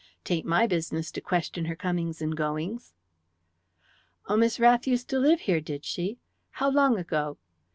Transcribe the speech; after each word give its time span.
Tain't 0.23 0.47
my 0.47 0.65
business 0.65 1.11
to 1.11 1.21
question 1.21 1.65
her 1.65 1.75
comings 1.75 2.23
and 2.23 2.35
goings." 2.35 2.95
"Oh, 4.25 4.35
Miss 4.35 4.59
Rath 4.59 4.87
used 4.87 5.09
to 5.09 5.19
live 5.19 5.41
here, 5.41 5.61
did 5.61 5.85
she? 5.85 6.17
How 6.53 6.71
long 6.71 6.97
ago?" 6.97 7.37